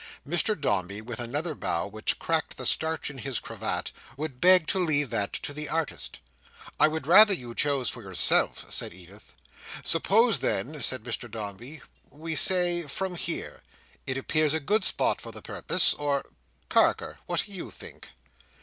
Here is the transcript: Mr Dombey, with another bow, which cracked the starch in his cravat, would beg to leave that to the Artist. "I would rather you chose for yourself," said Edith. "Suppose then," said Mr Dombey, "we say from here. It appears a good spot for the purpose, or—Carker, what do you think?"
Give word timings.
Mr 0.27 0.59
Dombey, 0.59 0.99
with 0.99 1.19
another 1.19 1.53
bow, 1.53 1.85
which 1.85 2.17
cracked 2.17 2.57
the 2.57 2.65
starch 2.65 3.11
in 3.11 3.19
his 3.19 3.37
cravat, 3.37 3.91
would 4.17 4.41
beg 4.41 4.65
to 4.65 4.83
leave 4.83 5.11
that 5.11 5.31
to 5.31 5.53
the 5.53 5.69
Artist. 5.69 6.17
"I 6.79 6.87
would 6.87 7.05
rather 7.05 7.35
you 7.35 7.53
chose 7.53 7.87
for 7.87 8.01
yourself," 8.01 8.65
said 8.73 8.95
Edith. 8.95 9.35
"Suppose 9.83 10.39
then," 10.39 10.81
said 10.81 11.03
Mr 11.03 11.29
Dombey, 11.29 11.83
"we 12.09 12.33
say 12.35 12.81
from 12.87 13.13
here. 13.13 13.61
It 14.07 14.17
appears 14.17 14.55
a 14.55 14.59
good 14.59 14.83
spot 14.83 15.21
for 15.21 15.31
the 15.31 15.43
purpose, 15.43 15.93
or—Carker, 15.93 17.19
what 17.27 17.43
do 17.45 17.51
you 17.51 17.69
think?" 17.69 18.09